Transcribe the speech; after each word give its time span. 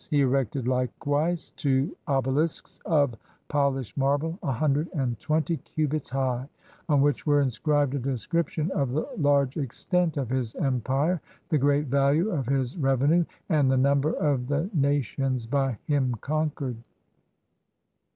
He 0.09 0.21
erected 0.21 0.67
likewise 0.67 1.51
two 1.57 1.95
obelisks 2.07 2.79
of 2.87 3.15
poHshed 3.51 3.95
marble, 3.95 4.39
a 4.41 4.51
hundred 4.51 4.89
and 4.95 5.19
twenty 5.19 5.57
cu 5.57 5.87
bits 5.87 6.09
high, 6.09 6.49
on 6.89 7.01
which 7.01 7.27
were 7.27 7.39
inscribed 7.41 7.93
a 7.93 7.99
description 7.99 8.71
of 8.71 8.93
the 8.93 9.07
large 9.19 9.57
extent 9.57 10.17
of 10.17 10.27
his 10.31 10.55
empire, 10.55 11.21
the 11.49 11.59
great 11.59 11.85
value 11.85 12.31
of 12.31 12.47
his 12.47 12.75
rev 12.77 13.01
enue, 13.01 13.27
and 13.49 13.69
the 13.69 13.77
number 13.77 14.13
of 14.13 14.47
the 14.47 14.71
nations 14.73 15.45
by 15.45 15.77
him 15.85 16.15
conquered. 16.19 16.77